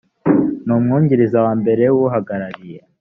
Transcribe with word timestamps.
n 0.65 0.67
umwungiriza 0.77 1.37
wa 1.45 1.53
mbere 1.61 1.83
w 1.93 1.97
uhagarariye 2.07 2.79